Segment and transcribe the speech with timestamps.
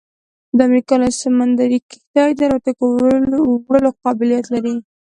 [0.57, 4.73] د امریکا لویه سمندري کشتۍ د الوتکو وړلو قابلیت لري